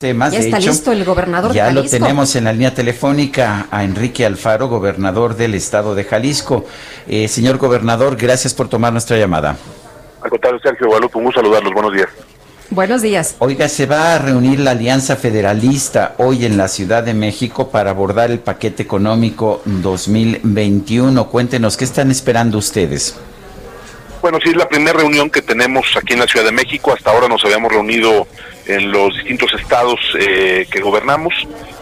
[0.00, 1.98] Temas, ya está de hecho, listo el gobernador ya de lo Jalisco.
[1.98, 6.64] tenemos en la línea telefónica a Enrique Alfaro, gobernador del estado de Jalisco.
[7.08, 9.56] Eh, señor gobernador, gracias por tomar nuestra llamada.
[10.22, 11.72] Al contrario, Sergio Guadalupe, un gusto saludarlos.
[11.72, 12.08] Buenos días.
[12.70, 13.34] Buenos días.
[13.40, 17.90] Oiga, se va a reunir la Alianza Federalista hoy en la Ciudad de México para
[17.90, 21.28] abordar el paquete económico 2021.
[21.28, 23.16] Cuéntenos, ¿qué están esperando ustedes?
[24.22, 26.92] Bueno, sí, es la primera reunión que tenemos aquí en la Ciudad de México.
[26.92, 28.28] Hasta ahora nos habíamos reunido
[28.68, 31.34] en los distintos estados eh, que gobernamos.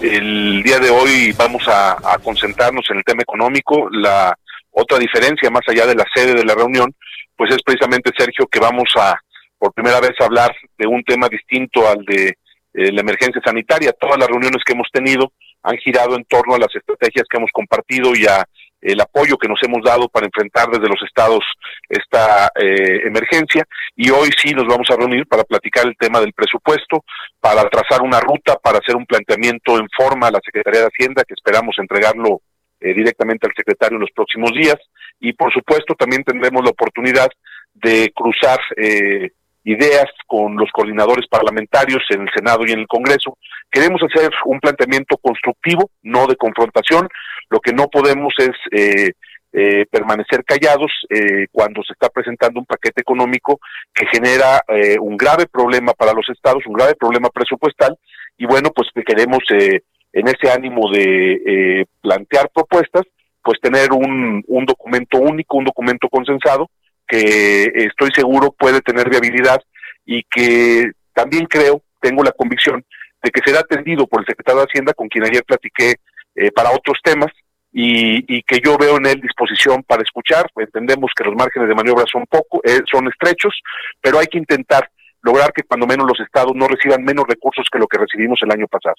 [0.00, 3.88] El día de hoy vamos a, concentrarnos en el tema económico.
[3.90, 4.36] La
[4.70, 6.92] otra diferencia, más allá de la sede de la reunión,
[7.36, 9.14] pues es precisamente, Sergio, que vamos a,
[9.58, 12.28] por primera vez, hablar de un tema distinto al de
[12.72, 13.92] eh, la emergencia sanitaria.
[13.92, 17.50] Todas las reuniones que hemos tenido han girado en torno a las estrategias que hemos
[17.52, 18.42] compartido y a
[18.80, 21.44] el apoyo que nos hemos dado para enfrentar desde los estados
[21.88, 23.66] esta eh, emergencia.
[23.96, 27.04] Y hoy sí nos vamos a reunir para platicar el tema del presupuesto,
[27.40, 31.24] para trazar una ruta, para hacer un planteamiento en forma a la Secretaría de Hacienda
[31.24, 32.40] que esperamos entregarlo
[32.80, 34.78] eh, directamente al secretario en los próximos días.
[35.20, 37.28] Y por supuesto también tendremos la oportunidad
[37.74, 39.30] de cruzar eh,
[39.64, 43.36] ideas con los coordinadores parlamentarios en el Senado y en el Congreso.
[43.70, 47.08] Queremos hacer un planteamiento constructivo, no de confrontación.
[47.50, 49.12] Lo que no podemos es eh,
[49.52, 53.58] eh, permanecer callados eh, cuando se está presentando un paquete económico
[53.92, 57.96] que genera eh, un grave problema para los estados, un grave problema presupuestal.
[58.38, 63.02] Y bueno, pues que queremos eh, en ese ánimo de eh, plantear propuestas,
[63.42, 66.68] pues tener un, un documento único, un documento consensado
[67.10, 69.60] que estoy seguro puede tener viabilidad
[70.06, 72.84] y que también creo, tengo la convicción
[73.22, 75.96] de que será atendido por el secretario de Hacienda, con quien ayer platiqué
[76.36, 77.30] eh, para otros temas,
[77.72, 80.50] y, y, que yo veo en él disposición para escuchar.
[80.56, 83.54] Entendemos que los márgenes de maniobra son poco, eh, son estrechos,
[84.00, 84.90] pero hay que intentar
[85.22, 88.50] lograr que cuando menos los estados no reciban menos recursos que lo que recibimos el
[88.50, 88.96] año pasado.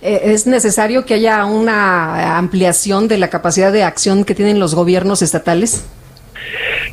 [0.00, 4.74] Eh, ¿Es necesario que haya una ampliación de la capacidad de acción que tienen los
[4.74, 5.88] gobiernos estatales?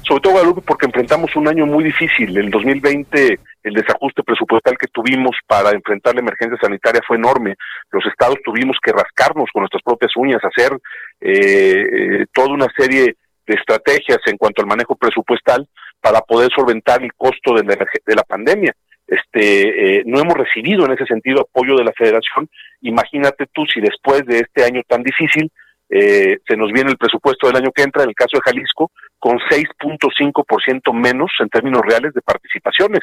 [0.04, 2.38] Sobre todo Guadalupe porque enfrentamos un año muy difícil.
[2.38, 7.56] El 2020 el desajuste presupuestal que tuvimos para enfrentar la emergencia sanitaria fue enorme.
[7.92, 10.72] Los estados tuvimos que rascarnos con nuestras propias uñas, hacer
[11.20, 13.16] eh, eh, toda una serie
[13.46, 15.68] de estrategias en cuanto al manejo presupuestal
[16.00, 18.74] para poder solventar el costo de la, de la pandemia.
[19.08, 22.48] Este, eh, no hemos recibido en ese sentido apoyo de la federación.
[22.82, 25.52] Imagínate tú si después de este año tan difícil
[25.90, 28.92] eh, se nos viene el presupuesto del año que entra, en el caso de Jalisco,
[29.18, 33.02] con 6.5% menos en términos reales de participaciones.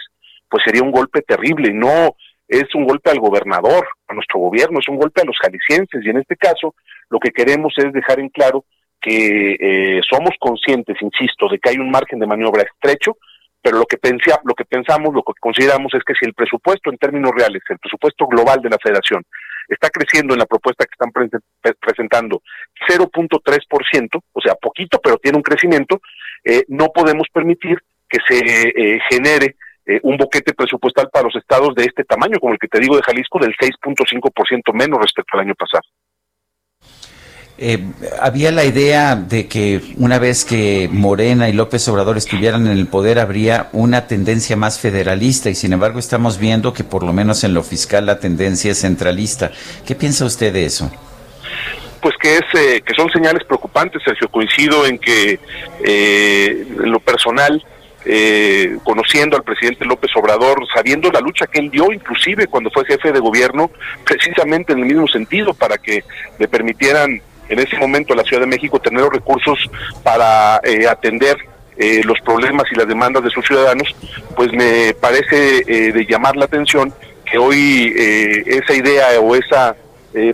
[0.49, 2.15] Pues sería un golpe terrible y no
[2.49, 6.11] es un golpe al gobernador, a nuestro gobierno, es un golpe a los jaliscienses y
[6.11, 6.75] en este caso
[7.11, 8.65] lo que queremos es dejar en claro
[9.01, 13.17] que eh, somos conscientes, insisto, de que hay un margen de maniobra estrecho,
[13.61, 13.99] pero lo que,
[14.45, 17.79] lo que pensamos, lo que consideramos es que si el presupuesto en términos reales, el
[17.79, 19.25] presupuesto global de la federación,
[19.69, 21.29] está creciendo en la propuesta que están pre
[21.81, 22.43] presentando
[22.89, 26.01] 0.3%, o sea, poquito, pero tiene un crecimiento,
[26.45, 27.79] eh, no podemos permitir
[28.09, 29.57] que se eh, genere
[29.89, 32.97] eh, un boquete presupuestal para los estados de este tamaño, como el que te digo
[32.97, 35.83] de Jalisco, del 6.5% menos respecto al año pasado.
[37.59, 37.83] Eh,
[38.21, 42.87] había la idea de que una vez que Morena y López Obrador estuvieran en el
[42.87, 47.45] poder habría una tendencia más federalista y sin embargo estamos viendo que por lo menos
[47.45, 49.53] en lo fiscal la tendencia es centralista.
[49.87, 50.91] ¿Qué piensa usted de eso?
[52.03, 54.29] Pues que es eh, que son señales preocupantes, Sergio.
[54.29, 55.41] Coincido en que
[55.83, 57.65] eh, en lo personal
[58.09, 62.85] eh, conociendo al presidente López Obrador, sabiendo la lucha que él dio, inclusive cuando fue
[62.85, 63.69] jefe de gobierno,
[64.05, 66.05] precisamente en el mismo sentido, para que
[66.39, 69.59] le permitieran en ese momento la Ciudad de México tener los recursos
[70.03, 71.37] para eh, atender
[71.77, 73.95] eh, los problemas y las demandas de sus ciudadanos,
[74.35, 76.93] pues me parece eh, de llamar la atención
[77.25, 77.93] que hoy
[78.47, 79.75] esa idea o esa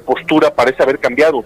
[0.05, 1.43] postura parece haber cambiado.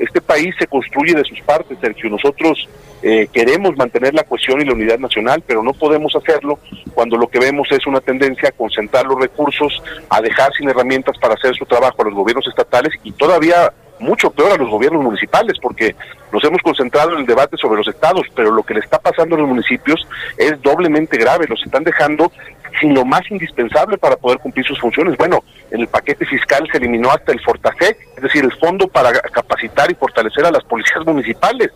[0.00, 2.10] Este país se construye de sus partes, Sergio.
[2.10, 2.68] Nosotros
[3.02, 6.58] eh, queremos mantener la cohesión y la unidad nacional, pero no podemos hacerlo
[6.92, 11.16] cuando lo que vemos es una tendencia a concentrar los recursos, a dejar sin herramientas
[11.18, 15.02] para hacer su trabajo a los gobiernos estatales y todavía mucho peor a los gobiernos
[15.04, 15.94] municipales, porque
[16.32, 19.36] nos hemos concentrado en el debate sobre los estados, pero lo que le está pasando
[19.36, 20.06] a los municipios
[20.36, 22.32] es doblemente grave, los están dejando
[22.80, 25.16] sin lo más indispensable para poder cumplir sus funciones.
[25.16, 29.12] Bueno, en el paquete fiscal se eliminó hasta el Fortasec, es decir, el fondo para
[29.12, 31.70] capacitar y fortalecer a las policías municipales.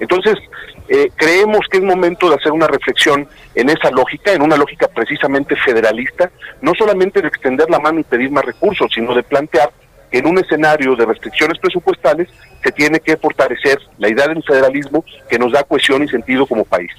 [0.00, 0.34] Entonces,
[0.88, 4.88] eh, creemos que es momento de hacer una reflexión en esa lógica, en una lógica
[4.88, 6.30] precisamente federalista,
[6.60, 9.70] no solamente de extender la mano y pedir más recursos, sino de plantear
[10.18, 12.28] en un escenario de restricciones presupuestales
[12.62, 16.64] se tiene que fortalecer la idea del federalismo que nos da cohesión y sentido como
[16.64, 16.90] país.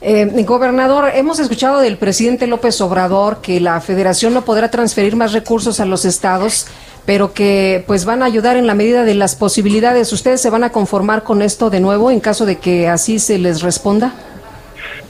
[0.00, 5.32] Eh, gobernador, hemos escuchado del presidente López Obrador que la federación no podrá transferir más
[5.32, 6.68] recursos a los estados,
[7.06, 10.12] pero que pues van a ayudar en la medida de las posibilidades.
[10.12, 13.38] ¿Ustedes se van a conformar con esto de nuevo en caso de que así se
[13.38, 14.12] les responda?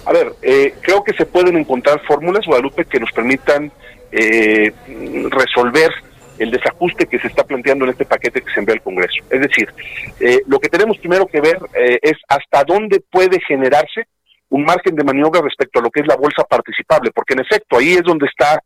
[0.04, 3.72] A ver, eh, creo que se pueden encontrar fórmulas, Guadalupe, que nos permitan
[4.12, 4.72] eh,
[5.30, 5.90] resolver
[6.38, 9.22] el desajuste que se está planteando en este paquete que se envió al Congreso.
[9.30, 9.68] Es decir,
[10.20, 14.06] eh, lo que tenemos primero que ver es hasta dónde puede generarse
[14.48, 17.78] un margen de maniobra respecto a lo que es la bolsa participable, porque en efecto
[17.78, 18.60] ahí es donde está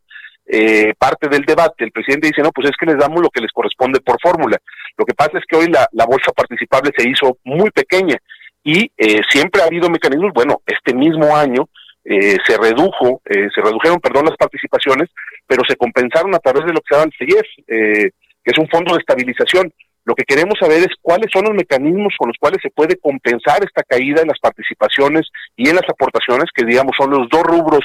[0.46, 1.84] eh, parte del debate.
[1.84, 4.58] El presidente dice, no, pues es que les damos lo que les corresponde por fórmula.
[4.96, 8.17] Lo que pasa es que hoy la, bolsa participable se hizo muy pequeña
[8.62, 11.69] y eh, siempre ha habido mecanismos, bueno, este mismo año
[12.05, 15.08] eh, se redujo, se redujeron, perdón, las participaciones,
[15.47, 18.69] pero se compensaron a través de lo que se llama el CIEF, que es un
[18.69, 19.73] fondo de estabilización.
[20.05, 23.62] Lo que queremos saber es cuáles son los mecanismos con los cuales se puede compensar
[23.62, 27.85] esta caída en las participaciones y en las aportaciones, que digamos son los dos rubros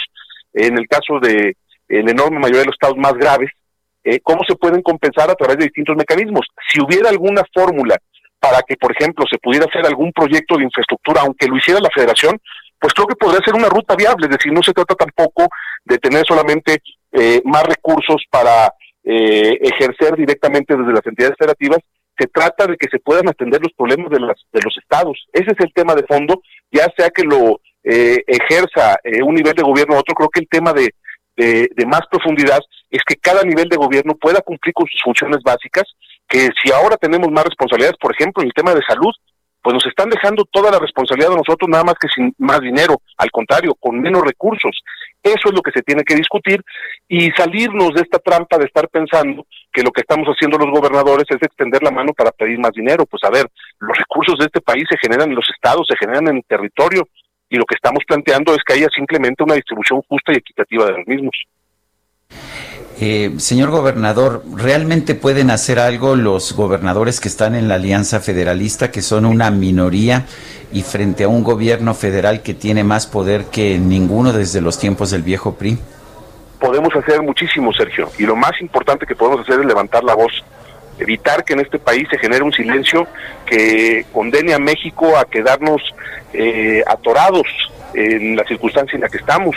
[0.53, 1.57] en el caso de
[1.89, 3.51] la enorme mayoría de los estados más graves,
[4.03, 6.47] eh, cómo se pueden compensar a través de distintos mecanismos.
[6.69, 7.97] Si hubiera alguna fórmula
[8.39, 11.89] para que, por ejemplo, se pudiera hacer algún proyecto de infraestructura, aunque lo hiciera la
[11.93, 12.39] federación,
[12.79, 15.47] pues creo que podría ser una ruta viable, es decir, no se trata tampoco
[15.83, 16.81] de tener solamente
[17.11, 18.73] eh, más recursos para
[19.03, 21.79] eh, ejercer directamente desde las entidades federativas,
[22.17, 25.25] se trata de que se puedan atender los problemas de, las, de los estados.
[25.33, 26.41] Ese es el tema de fondo,
[26.71, 30.39] ya sea que lo eh, ejerza eh, un nivel de gobierno u otro, creo que
[30.39, 30.93] el tema de,
[31.35, 35.39] de, de, más profundidad es que cada nivel de gobierno pueda cumplir con sus funciones
[35.43, 35.83] básicas,
[36.27, 39.13] que si ahora tenemos más responsabilidades, por ejemplo, en el tema de salud,
[39.65, 43.01] pues nos están dejando toda la responsabilidad de nosotros nada más que sin más dinero,
[43.17, 44.77] al contrario, con menos recursos.
[45.23, 46.61] Eso es lo que se tiene que discutir
[47.07, 51.25] y salirnos de esta trampa de estar pensando que lo que estamos haciendo los gobernadores
[51.31, 53.07] es extender la mano para pedir más dinero.
[53.07, 53.47] Pues a ver,
[53.79, 57.07] los recursos de este país se generan en los estados, se generan en el territorio
[57.49, 60.91] y lo que estamos planteando es que haya simplemente una distribución justa y equitativa de
[60.91, 61.33] los mismos.
[63.01, 68.89] Eh, señor gobernador, ¿realmente pueden hacer algo los gobernadores que están en la Alianza Federalista,
[68.89, 70.25] que son una minoría,
[70.71, 75.11] y frente a un gobierno federal que tiene más poder que ninguno desde los tiempos
[75.11, 75.77] del viejo PRI?
[76.59, 80.31] Podemos hacer muchísimo, Sergio, y lo más importante que podemos hacer es levantar la voz,
[80.97, 83.07] evitar que en este país se genere un silencio
[83.45, 85.81] que condene a México a quedarnos
[86.33, 87.45] eh, atorados
[87.93, 89.55] en la circunstancia en la que estamos.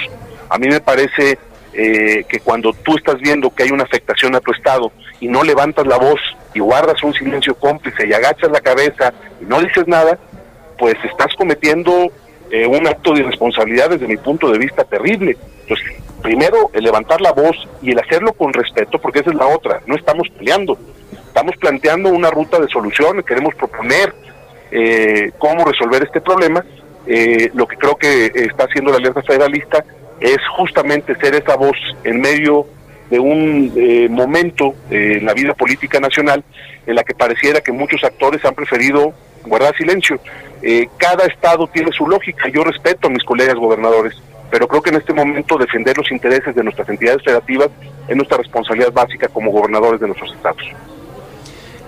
[0.50, 1.38] A mí me parece
[1.74, 5.44] eh, que cuando tú estás viendo que hay una afectación a tu Estado y no
[5.44, 6.18] levantas la voz
[6.54, 10.18] y guardas un silencio cómplice y agachas la cabeza y no dices nada,
[10.78, 12.10] pues estás cometiendo
[12.50, 15.36] eh, un acto de irresponsabilidad desde mi punto de vista terrible.
[15.60, 15.86] Entonces,
[16.22, 19.82] primero, el levantar la voz y el hacerlo con respeto, porque esa es la otra,
[19.86, 20.78] no estamos peleando,
[21.12, 24.14] estamos planteando una ruta de solución, queremos proponer
[24.70, 26.64] eh, cómo resolver este problema.
[27.54, 29.84] lo que creo que está haciendo la Alianza Federalista
[30.20, 32.66] es justamente ser esa voz en medio
[33.10, 36.44] de un eh, momento en la vida política nacional
[36.86, 39.12] en la que pareciera que muchos actores han preferido
[39.46, 40.20] guardar silencio.
[40.62, 44.14] Eh, cada estado tiene su lógica, yo respeto a mis colegas gobernadores,
[44.50, 47.68] pero creo que en este momento defender los intereses de nuestras entidades federativas
[48.08, 50.62] es nuestra responsabilidad básica como gobernadores de nuestros estados.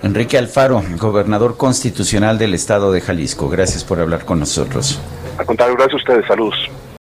[0.03, 4.99] Enrique Alfaro, gobernador constitucional del estado de Jalisco, gracias por hablar con nosotros.
[5.37, 6.71] Al contrario, gracias a ustedes, saludos.